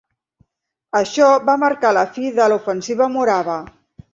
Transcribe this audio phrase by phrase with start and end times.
[0.99, 3.63] Això va marcar la fi de l'ofensiva Morava.